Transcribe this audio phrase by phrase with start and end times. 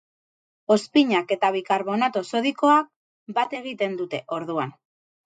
[0.75, 2.87] Ozpinak eta bikarbonato sodikoak
[3.39, 4.73] bat egiten dute, orduan.